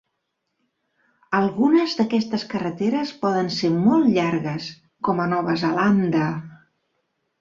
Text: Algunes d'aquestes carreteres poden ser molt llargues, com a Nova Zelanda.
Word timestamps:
Algunes 1.39 1.93
d'aquestes 1.99 2.45
carreteres 2.53 3.11
poden 3.25 3.53
ser 3.59 3.71
molt 3.77 4.11
llargues, 4.15 4.71
com 5.09 5.23
a 5.23 5.29
Nova 5.35 5.57
Zelanda. 5.65 6.25